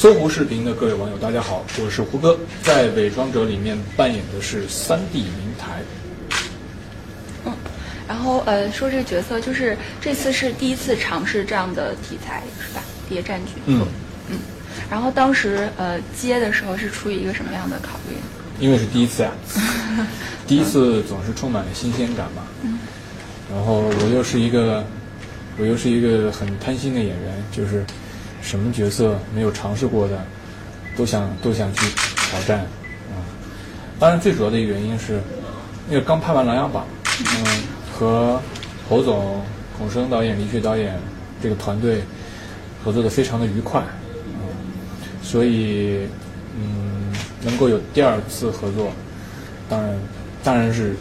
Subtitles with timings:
[0.00, 5.82] 搜狐视频的各位网友，大家好，我是胡歌，在《伪装者》里面扮演的是三 D 明台。
[7.44, 7.52] 嗯，
[8.08, 12.82] 然后呃，说这个角色，就是这次是第一次尝试这样的题材，是吧？
[13.10, 13.60] 谍战剧。
[13.66, 13.86] 嗯
[14.30, 14.38] 嗯。
[14.90, 18.16] 然后当时呃接的时候是出于一个什么样的考虑？
[18.58, 19.32] 因为是第一次呀，
[20.48, 22.46] 第一次总是充满了新鲜感嘛。
[22.62, 22.78] 嗯。
[23.52, 24.82] 然后我又是一个，
[25.58, 27.84] 我又是一个很贪心的演员，就是
[28.42, 30.18] 什么角色没有尝试过的，
[30.96, 31.86] 都想都想去
[32.16, 32.58] 挑战。
[32.60, 33.20] 啊，
[33.98, 35.20] 当然最主要的一个原因是，
[35.88, 36.86] 因为刚拍完《琅琊榜》，
[37.38, 38.40] 嗯，和
[38.88, 39.42] 侯总、
[39.76, 40.98] 孔笙导演、李雪导演
[41.42, 42.02] 这个团队
[42.84, 43.82] 合作的非常的愉快，
[44.26, 44.40] 嗯，
[45.22, 46.06] 所以
[46.56, 48.92] 嗯，能够有第二次合作，
[49.68, 49.98] 当然
[50.42, 50.96] 当然是。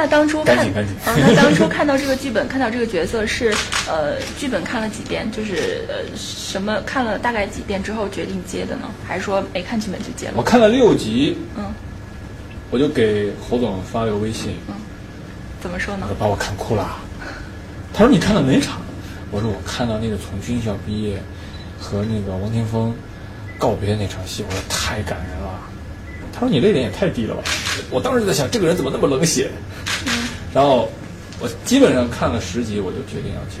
[0.00, 0.66] 那当初看，
[1.04, 3.52] 那当初看到这个剧本， 看到这个角色是，
[3.86, 8.88] 呃，剧本看了几遍，就是呃，什么看了大概几遍之后决定接的呢？
[9.06, 10.32] 还是说没看剧本就接了？
[10.36, 11.66] 我看了六集，嗯，
[12.70, 14.74] 我就给侯总发了个微信，嗯，
[15.60, 16.08] 怎么说呢？
[16.18, 16.96] 把我看哭了。
[17.92, 18.80] 他说你看到哪场？
[19.30, 21.22] 我说我看到那个从军校毕业
[21.78, 22.94] 和那个王霆锋
[23.58, 25.59] 告别那场戏，我说太感人了。
[26.40, 27.42] 他说你泪点也太低了吧？
[27.90, 29.50] 我当时就在想，这个人怎么那么冷血？
[30.54, 30.90] 然后
[31.38, 33.60] 我基本上看了十集，我就决定要去。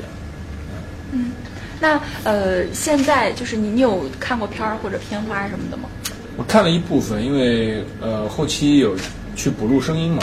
[1.12, 1.32] 嗯，
[1.78, 5.90] 那呃，现在就是你，你有看过片儿或者片花什么的吗？
[6.38, 8.96] 我看了一部分，因为呃后期有
[9.36, 10.22] 去补录声音嘛。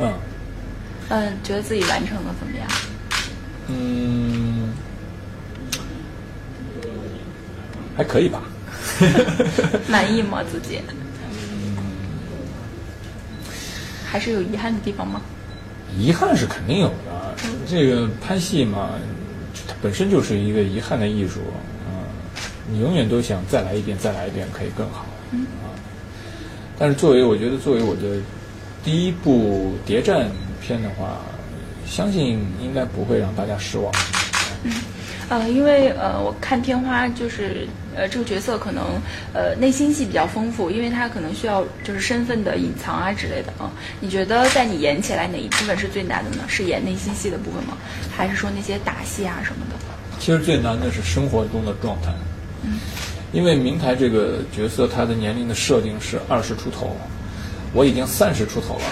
[0.00, 0.12] 嗯。
[1.08, 2.68] 嗯，觉得自己完成的怎么样？
[3.66, 4.72] 嗯，
[7.96, 8.42] 还可以吧。
[9.88, 10.40] 满意吗？
[10.44, 10.80] 自己？
[14.12, 15.22] 还是有遗憾的地方吗？
[15.98, 17.34] 遗憾是肯定有的。
[17.66, 18.90] 这个拍戏嘛，
[19.66, 21.40] 它本身就是一个遗憾的艺术。
[21.86, 22.04] 嗯，
[22.70, 25.06] 你永远都想再来一遍，再来一遍，可以更好。
[25.30, 25.46] 嗯。
[25.64, 25.72] 啊，
[26.78, 28.20] 但是作为我觉得作为我的
[28.84, 31.16] 第一部谍战片的话，
[31.86, 33.90] 相信应该不会让大家失望。
[34.62, 34.70] 嗯。
[35.28, 38.84] 呃，因为呃，我看天花就是呃，这个角色可能
[39.32, 43.70] 呃内心戏比较丰富，因为他可能需要就是身份的隐藏啊之类的啊。
[44.00, 46.44] 你觉得在你演起来哪一部分是最难的呢？
[46.48, 47.76] 是演内心戏的部分吗？
[48.14, 49.76] 还是说那些打戏啊什么的？
[50.18, 52.12] 其实最难的是生活中的状态。
[52.62, 52.78] 嗯。
[53.32, 56.94] 因为明台这个角色，他的年龄的设定是二十出头，
[57.72, 58.84] 我已经三十出头了，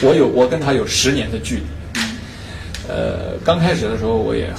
[0.00, 1.62] 我有我跟他有十年的距离。
[2.88, 4.50] 呃，刚开始的时候我也。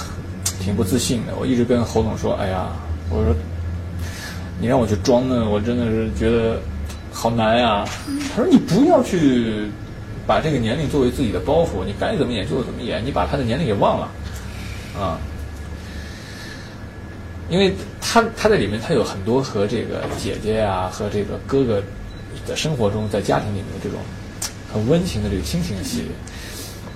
[0.60, 2.68] 挺不自信的，我一直跟侯总说：“哎呀，
[3.10, 3.34] 我说
[4.60, 6.60] 你让我去装呢，我真的是觉得
[7.12, 7.86] 好难呀。”
[8.36, 9.70] 他说：“你不要去
[10.28, 14.12] 把这个年龄作为自己的包袱，你该怎么演就怎么演，你把他的年龄给忘了
[15.00, 15.18] 啊。”
[17.50, 21.82] 因为他他在里面他有很多和这个姐姐呀和这个哥哥
[22.46, 24.00] 的生活中在家庭里面的这种
[24.72, 26.06] 很温情的这个亲情戏，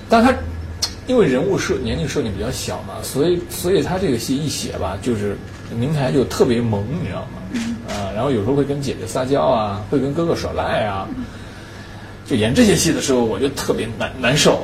[0.10, 0.34] 但他。
[1.06, 5.36] 因为人物设年龄设定比较小嘛，所以所以他这个戏一写吧，就是
[5.76, 7.40] 明台就特别萌，你知道吗？
[7.90, 11.08] 啊，然后有时候会跟姐姐撒娇啊，会跟哥哥耍赖啊，
[12.26, 14.64] 就演这些戏的时候，我就特别难难受。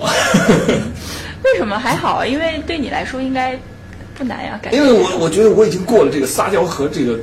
[1.44, 2.26] 为什么还好啊？
[2.26, 3.60] 因为对你来说应该
[4.16, 4.78] 不难呀，感觉。
[4.78, 7.20] 因为我我觉得我已经过了这个撒娇和这个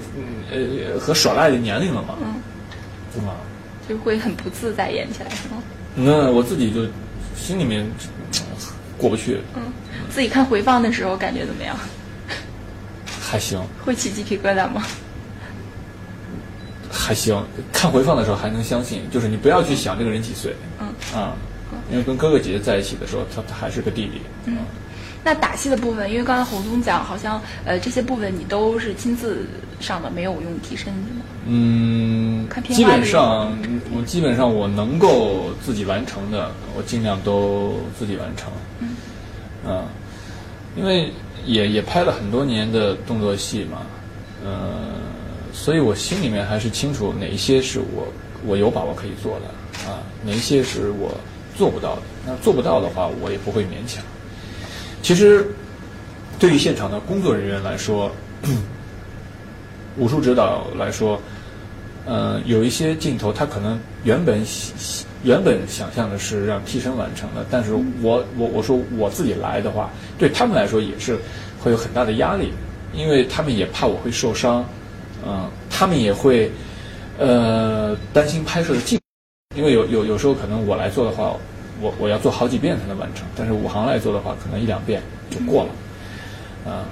[0.53, 2.15] 呃和耍赖的年龄了嘛。
[2.21, 2.35] 嗯。
[3.15, 3.33] 是吗？
[3.89, 5.63] 就会很不自在演起来是吗？
[5.95, 6.83] 那我自己就
[7.35, 7.87] 心里面。
[8.99, 9.41] 过不去。
[9.55, 9.63] 嗯，
[10.11, 11.77] 自己看回放的时候感觉怎么样？
[13.21, 13.61] 还行。
[13.85, 14.83] 会起鸡皮疙瘩吗？
[16.91, 20.55] 还行，看回放的时候还能相信，就是你不要去想这个人几岁。
[20.81, 20.87] 嗯。
[21.19, 21.35] 啊，
[21.91, 24.23] 因为跟哥哥姐姐在一起的时候，他他还是个弟弟。
[24.47, 24.59] 嗯。
[25.27, 29.45] 那打戏的部分，因为刚才侯总讲，好像呃这些部分你都是亲自
[29.81, 31.25] 上的，没有用替身的吗？
[31.49, 33.53] 嗯，基本上
[33.93, 38.53] 我基本上我能够自己完成的，我尽量都自己完成。
[38.79, 38.95] 嗯。
[39.69, 39.83] 啊，
[40.77, 41.11] 因为
[41.45, 43.79] 也也拍了很多年的动作戏嘛，
[44.45, 44.75] 呃，
[45.53, 48.07] 所以我心里面还是清楚哪一些是我
[48.47, 51.13] 我有把握可以做的啊，哪一些是我
[51.59, 52.03] 做不到的。
[52.25, 54.05] 那做不到的话，我也不会勉强。
[55.07, 55.47] 其实，
[56.37, 58.11] 对于现场的工作人员来说，
[59.97, 61.23] 武术指导来说，
[62.05, 64.45] 呃，有一些镜头他可能原本
[65.23, 67.73] 原本想象的是让替身完成的，但是
[68.03, 71.17] 我我我说我自己来的话，对他们来说也是
[71.63, 72.53] 会有很大的压力，
[72.93, 74.65] 因为他们也怕我会受伤，
[75.25, 76.51] 嗯，他们也会
[77.17, 78.99] 呃担心拍摄的进，
[79.55, 81.37] 因为有有有时候可能我来做的话。
[81.81, 86.71] 我我要做好几遍才能完成，但是武行来做的话，可能一两遍就过了。
[86.73, 86.85] 啊。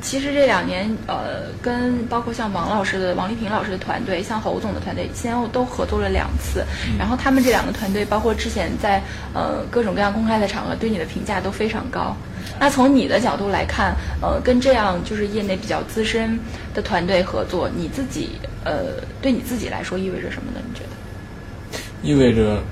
[0.00, 6.64] 其实这两年，呃，跟包括像王老师的、王丽萍老师的团队，像侯总的团队，先后都合作了两次。
[6.96, 9.02] 然后他们这两个团队，包括之前在
[9.34, 12.16] 呃各种各样公开的场合，对你的评价都非常高。
[12.60, 13.92] 那从你的角度来看，
[14.22, 16.38] 呃，跟这样就是业内比较资深
[16.72, 18.30] 的团队合作，你自己
[18.64, 20.60] 呃，对你自己来说意味着什么呢？
[20.64, 22.08] 你觉得？
[22.08, 22.62] 意味着。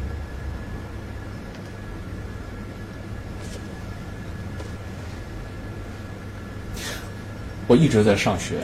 [7.66, 8.56] 我一直在上学，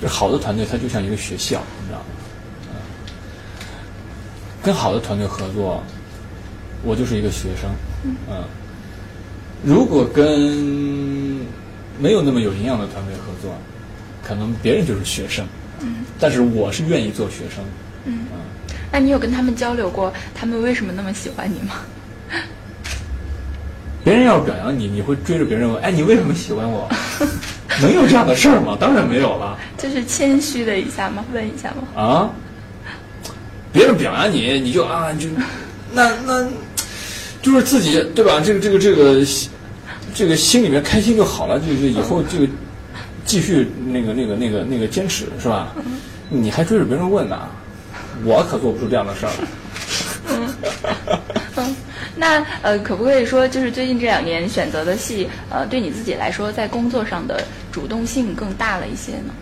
[0.00, 2.04] 这好的团队它就像一个学校，你知道吗？
[4.62, 5.82] 跟好的团队合作，
[6.82, 7.70] 我就是一个学生，
[8.28, 8.44] 嗯。
[9.64, 11.46] 如果跟
[11.98, 13.54] 没有那么有营养的团队合作，
[14.22, 15.46] 可能别人就是学生，
[15.80, 16.04] 嗯。
[16.18, 17.64] 但是我是愿意做学生，
[18.04, 18.26] 嗯。
[18.90, 21.76] 那你有跟他们交流过，他们为什么那么喜欢你吗？
[24.08, 26.88] 别人要表扬你，你会追着别人问：“哎，你为什么喜欢我？”
[27.82, 28.74] 能有这样的事儿吗？
[28.80, 29.58] 当然没有了。
[29.76, 31.22] 就是谦虚的一下吗？
[31.30, 32.02] 问一下吗？
[32.02, 32.30] 啊！
[33.70, 35.28] 别人表扬你，你就啊，就
[35.92, 36.48] 那那，
[37.42, 38.40] 就是自己对吧？
[38.42, 39.22] 这个这个这个，
[40.14, 42.38] 这个心里面开心就好了，就是以后就
[43.26, 45.74] 继续那个那个那个那个坚持是吧？
[46.30, 47.38] 你还追着别人问呢？
[48.24, 49.32] 我可做不出这样的事儿。
[52.18, 59.32] 那呃，可不可以说，就是最近这两年选择的戏，呃，对你自己来说，在工作上的主动性更大了一些呢？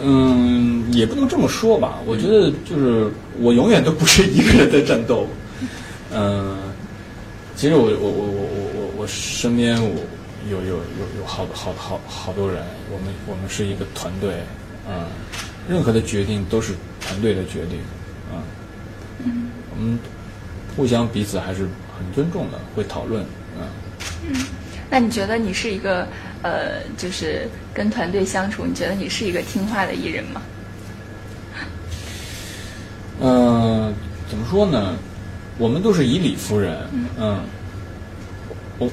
[0.00, 1.98] 嗯，也不能这么说吧。
[2.06, 3.10] 我觉得就是
[3.40, 5.26] 我永远都不是一个人在战斗。
[6.14, 6.56] 嗯，
[7.56, 9.90] 其实我我我我我我我身边我
[10.48, 12.62] 有有有有好好好好多人，
[12.92, 14.36] 我们我们是一个团队，
[14.88, 15.06] 嗯，
[15.68, 17.78] 任何的决定都是团队的决定，
[18.30, 18.38] 啊，
[19.24, 19.98] 嗯，我们。
[20.76, 21.62] 互相彼此还是
[21.96, 23.24] 很尊重的，会讨论，
[23.58, 23.66] 嗯。
[24.28, 24.46] 嗯，
[24.90, 26.06] 那你觉得你是一个
[26.42, 30.42] 呃，就是跟团队相处，你觉得你是一个听话的艺人吗？
[33.20, 33.94] 嗯，
[34.28, 34.96] 怎么说呢？
[35.58, 36.76] 我们都是以理服人，
[37.18, 37.38] 嗯。
[38.78, 38.90] 我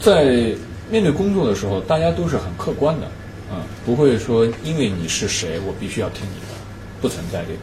[0.00, 0.54] 在
[0.90, 3.06] 面对工作的时候，大家都是很客观的，
[3.52, 6.54] 嗯，不会说因为你是谁，我必须要听你的，
[7.00, 7.58] 不存在这个。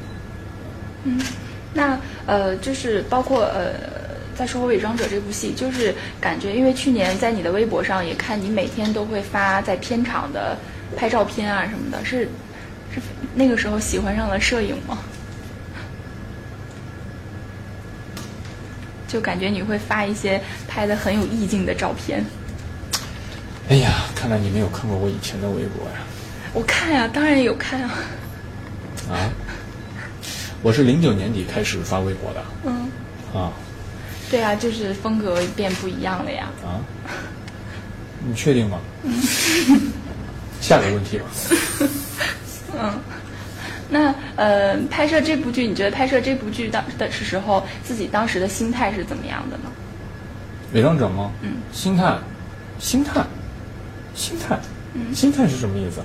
[1.04, 1.22] 嗯。
[1.74, 2.00] 那
[2.30, 3.74] 呃，就是包括呃，
[4.36, 10.56] 在《说回伪装者》这部戏，就是感觉，因为去年在你的微博上也看你每天都会发在片场的
[10.96, 12.30] 拍照片啊什么的，是
[12.94, 13.02] 是
[13.34, 15.00] 那个时候喜欢上了摄影吗？
[19.08, 22.24] 就感觉你会发一些拍的很有意境的照片。
[23.70, 25.98] 哎呀，看来你没有看过我以前的微博呀？
[26.54, 27.90] 我看呀，当然有看啊。
[29.10, 29.18] 啊？
[30.62, 32.44] 我是零九年底开始发微博的。
[32.66, 32.90] 嗯。
[33.34, 33.52] 啊。
[34.30, 36.50] 对啊，就是风格变不一样了呀。
[36.64, 36.84] 啊。
[38.28, 38.80] 你确定吗？
[39.04, 39.14] 嗯。
[40.60, 41.26] 下个问题吧。
[42.78, 43.00] 嗯。
[43.90, 49.64] 那呃，拍摄这部剧，你觉得拍摄这部剧当的时候，自己当时的心态是怎么样的呢？
[50.74, 51.32] 伪装者吗？
[51.42, 51.54] 嗯。
[51.72, 52.18] 心态，
[52.78, 53.26] 心态，
[54.14, 54.60] 心态，
[54.94, 56.02] 嗯，心态是什么意思？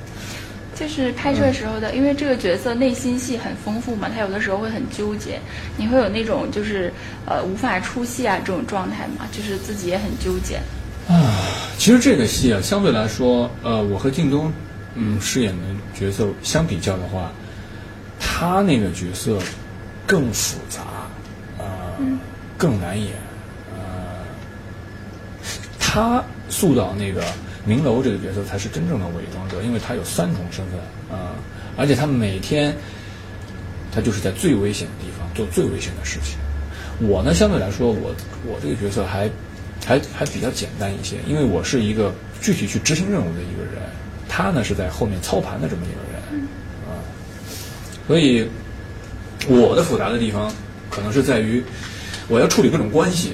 [0.74, 5.38] 就是拍摄时候的，因为这个角色内心戏很丰富嘛，他有的时候会很纠结，
[5.76, 6.92] 你会有那种就是
[7.26, 10.56] 呃无法出戏啊这种状态嘛，就是自己也很纠结。
[11.08, 11.38] 啊，
[11.78, 14.52] 其实这个戏啊，相对来说，呃，我和靳东
[14.94, 15.62] 嗯饰演的
[15.94, 17.30] 角色相比较的话，
[18.18, 19.38] 他那个角色
[20.06, 20.82] 更复杂，
[21.58, 21.64] 呃，
[22.58, 23.12] 更难演，
[23.76, 24.24] 呃，
[25.78, 27.22] 他塑造那个。
[27.66, 30.78] 明楼这个角色才是真正的伪装者，因为他有三重身份
[31.10, 31.32] 啊，
[31.78, 32.74] 而且他每天
[33.90, 36.36] 他就是在最危险的地方做最危险的事情。
[37.08, 38.14] 我呢，相对来说，我
[38.46, 39.30] 我这个角色还
[39.84, 43.82] 还还比较简单一些，因为我是一个具体去执行任务的一个人，
[44.28, 46.48] 他呢是在后面操盘的这么一个人
[46.86, 47.00] 啊，
[48.06, 48.46] 所以
[49.48, 50.52] 我的复杂的地方
[50.90, 51.64] 可能是在于
[52.28, 53.32] 我要处理各种关系，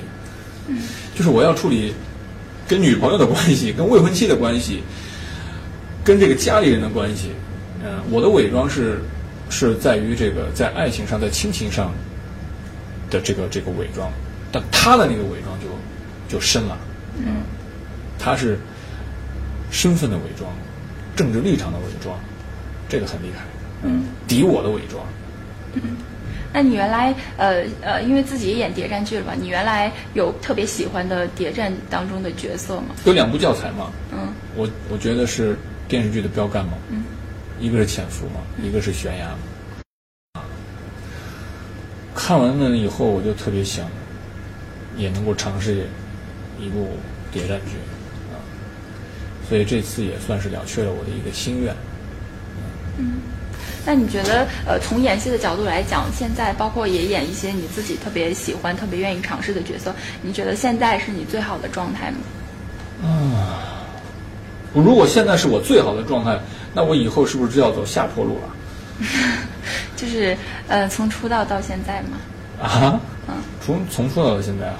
[1.17, 1.93] 就是我要处理。
[2.71, 4.85] 跟女朋友的关系， 跟未婚妻的关系，
[6.05, 7.33] 跟这个家里人的关系，
[7.83, 9.01] 嗯，我的伪装是
[9.49, 11.93] 是在于这个在爱情上，在亲情上
[13.11, 14.09] 的这个这个伪装，
[14.53, 15.67] 但他的那个伪装就
[16.33, 16.79] 就深了，
[17.19, 17.43] 嗯，
[18.21, 18.57] 他是
[19.73, 20.49] 身份的伪装，
[21.17, 22.17] 政治立场的伪装，
[22.89, 23.43] 这个很厉害，
[23.83, 25.05] 嗯，敌我的伪装，
[25.75, 25.83] 嗯。
[26.53, 32.87] 那你原来呃呃，因为自己演谍战剧了嘛，你原来有特别喜欢的谍战当中的角色吗？
[33.05, 35.57] 有两部教材嘛，嗯，我我觉得是
[35.89, 37.05] 电视剧的标杆嘛，嗯，
[37.61, 39.31] 一个是潜伏嘛，一个是悬崖。
[42.15, 43.87] 看完了以后，我就特别想，
[44.97, 45.87] 也能够尝试
[46.59, 46.91] 一部
[47.33, 47.77] 谍战剧
[48.33, 48.37] 啊，
[49.49, 51.75] 所以这次也算是了却了我的一个心愿。
[52.99, 53.21] 嗯，
[53.87, 62.19] 那你觉得呃，从演戏的角度来讲，现在包括也演一些你自己特别喜欢、特别愿意尝试的角色，你觉得现在是你最好的状态吗？
[63.03, 63.65] 啊，
[64.75, 66.39] 如果现在是我最好的状态，
[66.75, 69.07] 那我以后是不是就要走下坡路了？
[69.97, 70.37] 就是
[70.69, 72.19] 呃，从出道到现在嘛。
[72.63, 73.01] 啊？
[73.27, 73.35] 嗯，
[73.65, 74.75] 从从出道到现在啊，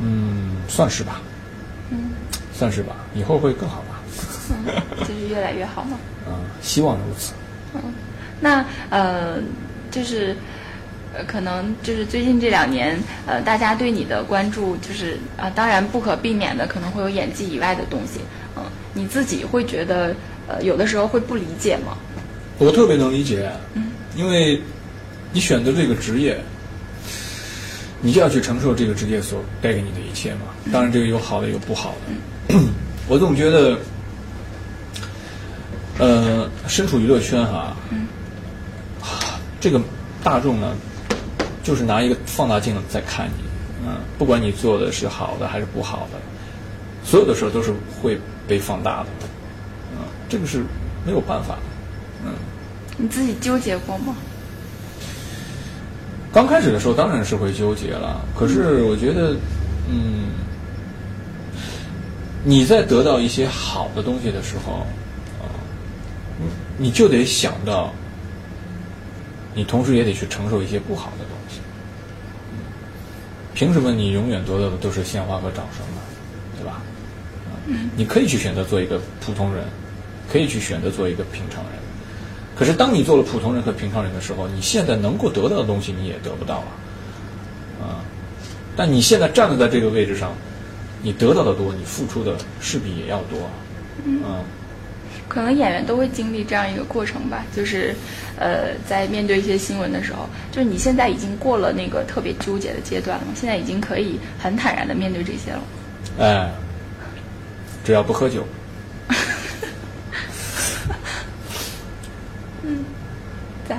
[0.00, 1.20] 嗯，算是吧。
[1.90, 2.12] 嗯，
[2.52, 3.82] 算是吧，以后会更好
[5.00, 5.98] 就是越来越好嘛。
[6.26, 7.32] 嗯，希望如此。
[7.74, 7.80] 嗯，
[8.40, 9.38] 那呃，
[9.90, 10.36] 就是
[11.14, 18.20] 呃，可能就是最近这两年，呃，大家对你的关注就是啊、当然不可避免的可能会有演技以外的东西。
[18.56, 18.62] 嗯，
[18.94, 20.14] 你自己会觉得
[20.48, 21.96] 呃，有的时候会不理解吗？
[22.58, 24.60] 我特别能理解，嗯，因为
[25.32, 26.38] 你选择这个职业，
[28.02, 30.40] 你就要去承受这个职业所带给你的一切嘛。
[30.72, 32.54] 当然，这个有好的，有不好的。
[33.08, 33.78] 我总觉得，
[36.00, 37.76] 呃，身处娱乐圈哈，
[39.02, 39.78] 啊这个
[40.24, 40.74] 大众呢，
[41.62, 43.44] 就是拿一个放大镜在看你，
[43.86, 46.18] 嗯，不管你做的是好的还是不好的，
[47.04, 49.08] 所有的事儿都是会被放大的，
[49.92, 50.64] 嗯，这个是
[51.04, 51.62] 没有办法的，
[52.24, 52.32] 嗯。
[52.96, 54.16] 你自己纠结过吗？
[56.32, 59.34] 刚开始的时候当然是会纠结了，可是我觉得，
[59.90, 60.28] 嗯，
[62.44, 64.86] 你在得到一些好的东西的时候，啊、
[66.80, 67.92] 你你就得想到，
[69.54, 71.60] 你同时也得去承受一些不好的东西。
[72.52, 72.58] 嗯
[73.54, 76.00] 凭什么你永远得到的都是鲜花和掌声呢？
[76.56, 76.80] 对吧？
[77.46, 77.52] 啊
[77.94, 79.64] 你可以去选择做一个普通人，
[80.32, 81.72] 可以去选择做一个平常人。
[82.56, 86.72] 可是，当你做了普通人和平常人的时候，你现在能够得到的东西你也得不到啊，
[87.82, 87.84] 啊！
[88.76, 90.32] 但你现在站在这个位置上，
[91.02, 93.50] 你得到的多，你付出的势必也要多啊。
[94.04, 94.20] 嗯，
[95.30, 97.94] 可能演员都会经历这样一个过程吧，就是，
[98.36, 105.62] 呃，在面对一些新闻的时候，就是你现在已经过了那个特别纠结的阶段了，现在已经可以很坦然的面对这些了。
[106.18, 106.50] 哎，
[107.84, 108.44] 只要不喝酒，
[112.64, 112.84] 嗯
[113.68, 113.78] 在，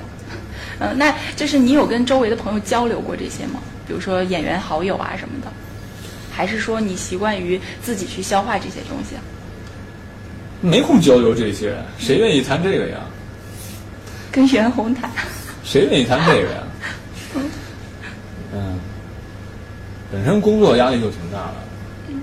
[0.80, 3.60] 嗯、那就是你有跟周围的朋友交流过这些吗？
[3.86, 5.52] 比如说演员好友啊什么的，
[6.32, 9.22] 还是说你习惯于自己去消化这些东西啊？
[10.62, 13.00] 没空交流这些，谁愿意谈这个呀？
[14.32, 15.10] 跟袁弘谈，
[15.64, 16.64] 谁愿意谈这个呀？
[18.54, 18.80] 嗯，
[20.12, 21.54] 本身工作压力就挺大的。
[22.10, 22.22] 嗯，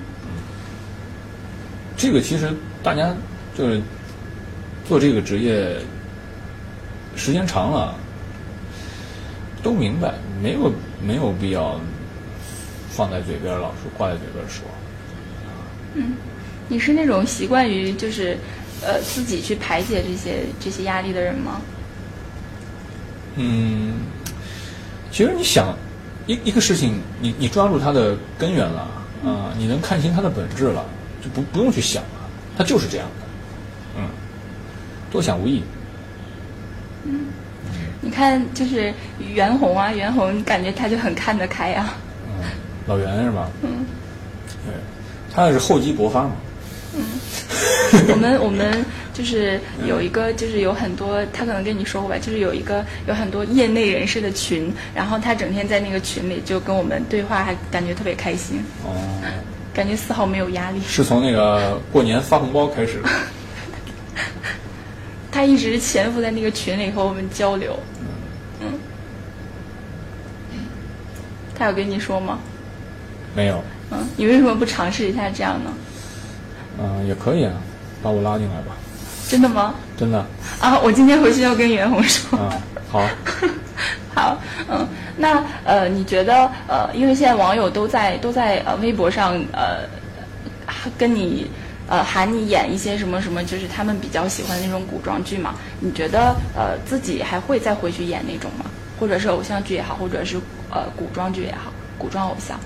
[1.96, 2.50] 这个其实
[2.82, 3.14] 大家
[3.56, 3.80] 就是
[4.86, 5.76] 做这个职业
[7.16, 7.94] 时间长了，
[9.62, 11.80] 都明白，没有没有必要
[12.90, 14.64] 放在嘴边老是挂在嘴边儿说。
[16.68, 18.36] 你是那种习惯于就是，
[18.82, 21.60] 呃，自己去排解这些这些压力的人吗？
[23.36, 23.94] 嗯，
[25.10, 25.74] 其实你想
[26.26, 28.82] 一一个事情，你你抓住它的根源了
[29.24, 30.84] 啊、你能看清它的本质了，
[31.22, 33.26] 就不不用去想了，它就是这样的，
[33.96, 34.08] 嗯，
[35.10, 35.62] 多想无益。
[37.04, 37.26] 嗯
[38.00, 41.96] 你看，就是袁弘啊，袁弘感觉他就很看得开啊。
[42.26, 42.44] 嗯，
[42.86, 43.50] 老袁是吧？
[43.62, 43.84] 嗯，
[44.64, 44.74] 对，
[45.34, 46.32] 他是厚积薄发嘛。
[48.10, 58.90] 我 们我们就是有一个，就是有很多，他可能跟你说过吧，就是有一个有很多业内人士的群，然后他整天在那个群里就跟我们对话，还感觉特别开心，哦，
[59.72, 60.80] 感觉丝毫没有压力。
[60.86, 63.08] 是从那个过年发红包开始的。
[65.30, 67.78] 他一直潜伏在那个群里和我们交流。
[68.60, 68.72] 嗯，
[71.56, 72.38] 他有跟你说吗？
[73.36, 73.62] 没有，
[73.92, 75.72] 嗯，你为什么不尝试一下这样呢？
[76.78, 77.52] 嗯、也可以啊，
[78.02, 78.76] 把我拉进来吧，
[79.28, 79.74] 真的吗？
[79.96, 80.24] 真的。
[80.60, 82.38] 啊，我今天回去要跟袁弘说。
[82.38, 82.52] 啊，
[82.90, 83.02] 好。
[84.14, 84.36] 好，
[84.68, 84.84] 嗯，
[85.16, 89.86] 那呃，你觉得呃，因为现在网友都在都在呃微博上呃
[90.98, 91.48] 跟你
[91.88, 95.54] 呃喊你演一些什么什么，就是他们比较喜欢的那种古装剧嘛？
[95.78, 98.64] 你觉得呃自己还会再回去演那种吗？
[98.98, 100.36] 或者是偶像剧也好，或者是
[100.70, 102.58] 呃古装剧也好，古装偶像？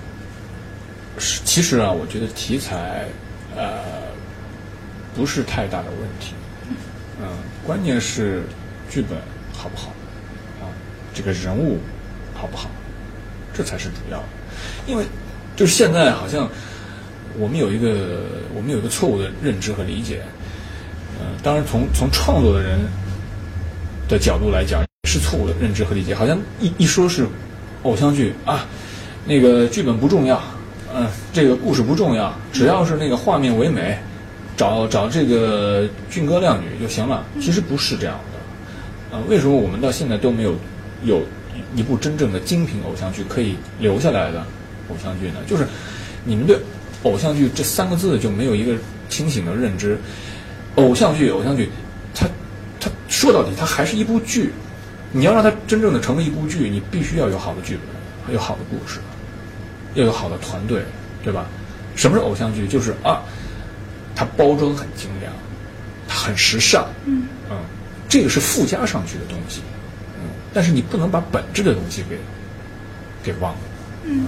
[1.19, 3.05] 是，其实啊，我觉得题材，
[3.55, 3.83] 呃，
[5.15, 6.33] 不是太大的问题，
[7.21, 7.27] 嗯，
[7.65, 8.43] 关键是
[8.89, 9.17] 剧本
[9.53, 9.89] 好不好，
[10.61, 10.69] 啊，
[11.13, 11.77] 这个人物
[12.33, 12.69] 好不好，
[13.53, 14.23] 这才是主要。
[14.87, 15.05] 因为
[15.55, 16.49] 就是现在好像
[17.37, 20.21] 我们有一个我们有一个错误的认知和理解，
[21.19, 22.79] 嗯、当然从从创作的人
[24.07, 27.27] 的角度来讲是错误的认知和理解，好像一一说是
[27.83, 28.65] 偶像剧啊，
[29.25, 30.41] 那个剧本不重要
[30.95, 33.97] 嗯，这个故事不重要，只要是那个画面唯美，
[34.55, 37.25] 找找这个俊哥靓女就行了。
[37.41, 40.55] 其实不是这样的，呃，为什么我们到现在都没有
[41.03, 41.23] 有
[41.75, 44.45] 一部真正的精品偶像剧可以留下来的
[44.89, 45.37] 偶像剧呢？
[45.47, 45.65] 就是
[46.23, 46.57] 你们对
[47.01, 48.75] 偶像剧这三个字就没有一个
[49.09, 49.97] 清醒的认知。
[50.75, 51.69] 偶像剧，偶像剧，
[52.13, 52.27] 它
[52.79, 54.53] 它说到底，它还是一部剧。
[55.11, 57.77] 你要让它真正的成为一部剧，你必须要有好的剧
[58.25, 58.99] 本，有好的故事，
[59.95, 60.83] 要有好的团队，
[61.23, 61.45] 对吧？
[61.95, 62.67] 什么是偶像剧？
[62.67, 63.21] 就是啊，
[64.15, 65.31] 它包装很精良，
[66.07, 67.57] 它很时尚，嗯嗯，
[68.09, 69.61] 这个是附加上去的东西，
[70.19, 72.17] 嗯，但是你不能把本质的东西给
[73.23, 73.59] 给忘了。
[74.05, 74.25] 嗯。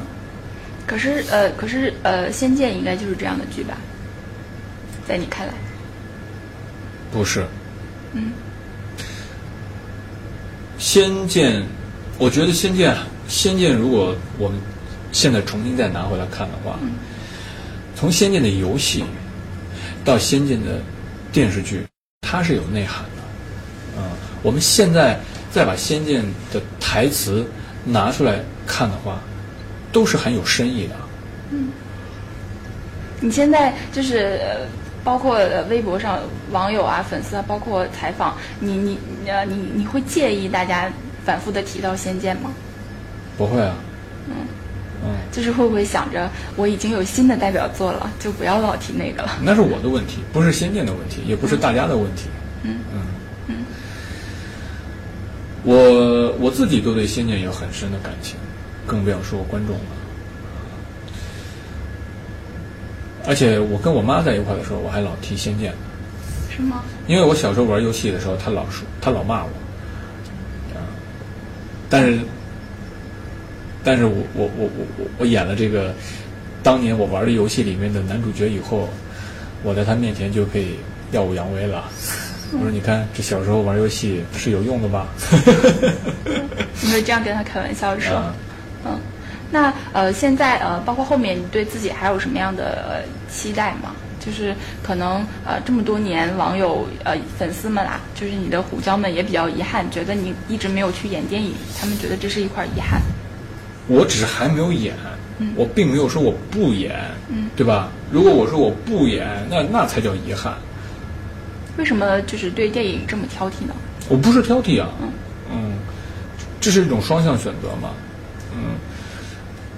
[0.88, 3.76] 可是呃，可是呃，《仙剑》应该就是这样的剧吧？
[5.08, 5.54] 在你看来？
[7.12, 7.44] 不是。
[8.14, 8.32] 嗯。
[10.78, 11.64] 仙剑，
[12.20, 12.96] 我觉得仙剑，
[13.28, 14.60] 仙剑如果我们
[15.16, 16.78] 现在重新再拿回来看的话，
[17.96, 19.06] 从仙剑的游戏
[20.04, 20.82] 到仙剑的
[21.32, 21.88] 电视剧，
[22.20, 23.22] 它是有内涵的。
[23.98, 24.04] 嗯，
[24.44, 25.18] 我们现在
[25.50, 27.48] 再把仙剑的台词
[27.86, 29.18] 拿出来看的话，
[29.94, 30.96] 都是很有深意的。
[31.52, 31.70] 嗯，
[33.22, 34.42] 你现在就是
[35.02, 36.20] 包括微博上
[36.52, 40.92] 网友啊、粉丝啊，包括采访你，你呃，你你会介意大家
[41.24, 42.52] 反复的提到《仙剑》吗？
[43.38, 43.76] 不会啊。
[44.28, 44.36] 嗯
[45.04, 49.32] 嗯，就是会不会想着我已经有新的代表作了，就不要老提那个了？
[49.44, 52.30] 那是我的问题，不是《仙剑》的问题，也不是大家的问题。
[52.64, 53.02] 嗯嗯
[53.48, 53.66] 嗯，
[55.64, 58.38] 我我自己都对《仙剑》有很深的感情，
[58.88, 59.82] 更不要说观众了。
[63.28, 65.72] 而且我跟我妈在一块的时候，我还老提《仙剑》。
[66.56, 66.84] 是吗？
[67.08, 69.50] 因为我小时候玩游戏的时候，她老说，她老骂我。
[70.74, 70.80] 啊，
[71.90, 72.20] 但是，
[73.86, 75.94] 但是我我我我我我演了这个
[76.64, 78.90] 当年我玩的游戏里面的男主角以后，
[79.64, 80.76] 我在他面前就可以
[81.12, 81.84] 耀武扬威了。
[82.52, 85.08] 我说：“你看，这小时候玩游戏是有用的吧？”
[86.82, 88.16] 你会这样跟他开玩笑说？
[88.16, 88.34] 啊
[88.86, 89.00] 嗯，
[89.52, 93.96] 那呃，现在呃，包括后面，你对自己还有什么样的、呃、期待吗？
[94.24, 103.02] 就是可能呃，这么多年网友呃粉丝们啊，就是你的虎椒们也比较遗憾，觉得你一直没有去演电影，他们觉得这是一块遗憾。
[103.88, 104.96] 我只是还没有演，
[105.40, 106.96] 嗯我并没有说我不演，
[107.30, 107.90] 嗯对吧？
[108.12, 110.54] 如果我说我不演，那那才叫遗憾。
[111.78, 113.74] 为什么就是对电影这么挑剔呢？
[114.10, 115.10] 我不是挑剔啊，嗯
[115.52, 115.74] 嗯，
[116.62, 117.90] 这是一种双向选择嘛，
[118.54, 118.76] 嗯，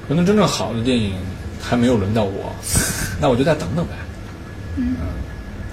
[0.08, 1.14] 可能真正好的电影
[1.62, 2.54] 还没有轮到我，
[3.20, 3.92] 那我就再等等呗。
[4.78, 4.96] 嗯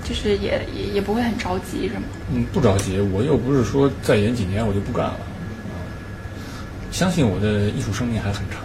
[0.03, 2.03] 就是也也也不会很着急，是吗？
[2.33, 5.34] 嗯，不着急，我又不是说再演几年我就不干了，啊，
[6.95, 8.64] 相信我的艺术生命还很长。